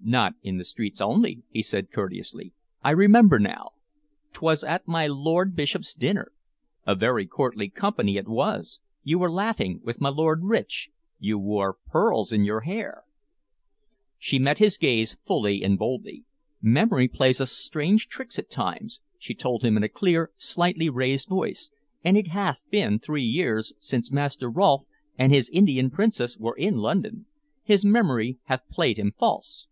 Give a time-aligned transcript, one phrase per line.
[0.00, 2.54] "Not in the streets only," he said courteously.
[2.82, 3.72] "I remember now:
[4.32, 6.32] 't was at my lord bishop's dinner.
[6.86, 8.80] A very courtly company it was.
[9.02, 10.88] You were laughing with my Lord Rich.
[11.18, 13.02] You wore pearls in your hair"
[14.16, 16.24] She met his gaze fully and boldly.
[16.62, 21.28] "Memory plays us strange tricks at times," she told him in a clear, slightly raised
[21.28, 21.68] voice,
[22.02, 24.84] "and it hath been three years since Master Rolfe
[25.18, 27.26] and his Indian princess were in London.
[27.62, 29.66] His memory hath played him false."